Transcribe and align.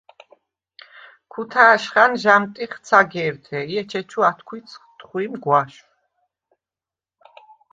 ქუთა̄̈შხა̈ნ 1.31 2.11
ჟ’ა̈მტიხხ 2.21 2.77
ცაგე̄რთე 2.85 3.59
ი 3.71 3.75
ეჩეჩუ 3.81 4.21
ათქუ̂იცხ 4.29 4.81
თხუ̂იმ 4.97 5.33
გუ̂აშუ̂: 5.43 5.87